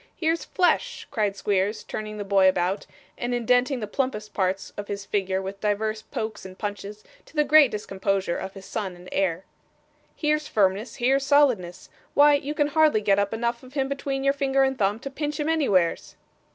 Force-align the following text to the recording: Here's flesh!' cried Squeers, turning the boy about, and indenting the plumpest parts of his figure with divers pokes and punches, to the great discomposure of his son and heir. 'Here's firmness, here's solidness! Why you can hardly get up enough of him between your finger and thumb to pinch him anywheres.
Here's 0.15 0.43
flesh!' 0.45 1.07
cried 1.11 1.35
Squeers, 1.35 1.83
turning 1.83 2.17
the 2.17 2.23
boy 2.23 2.49
about, 2.49 2.87
and 3.19 3.35
indenting 3.35 3.81
the 3.81 3.85
plumpest 3.85 4.33
parts 4.33 4.73
of 4.75 4.87
his 4.87 5.05
figure 5.05 5.43
with 5.43 5.61
divers 5.61 6.01
pokes 6.01 6.43
and 6.43 6.57
punches, 6.57 7.03
to 7.27 7.35
the 7.35 7.43
great 7.43 7.69
discomposure 7.69 8.35
of 8.35 8.55
his 8.55 8.65
son 8.65 8.95
and 8.95 9.07
heir. 9.11 9.45
'Here's 10.15 10.47
firmness, 10.47 10.95
here's 10.95 11.23
solidness! 11.27 11.87
Why 12.15 12.33
you 12.33 12.55
can 12.55 12.69
hardly 12.69 13.01
get 13.01 13.19
up 13.19 13.31
enough 13.31 13.61
of 13.61 13.75
him 13.75 13.87
between 13.87 14.23
your 14.23 14.33
finger 14.33 14.63
and 14.63 14.75
thumb 14.75 14.97
to 15.01 15.11
pinch 15.11 15.39
him 15.39 15.47
anywheres. 15.47 16.15